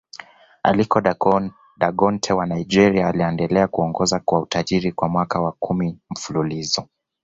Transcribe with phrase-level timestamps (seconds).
[0.63, 1.01] Aliko
[1.79, 6.87] Dangote wa Nigeria anaendelea kuongoza kwa utajiri kwa mwaka wa Kumi mfululizo